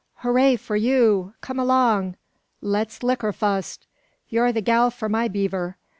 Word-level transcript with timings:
"Hooraw 0.23 0.57
for 0.57 0.75
you! 0.75 1.35
Come 1.41 1.59
along! 1.59 2.15
Let's 2.59 3.03
licker 3.03 3.31
fust! 3.31 3.85
You're 4.29 4.51
the 4.51 4.59
gal 4.59 4.89
for 4.89 5.09
my 5.09 5.27
beaver. 5.27 5.77